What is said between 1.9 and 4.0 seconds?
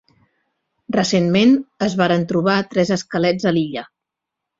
varen trobar tres esquelets a l'illa.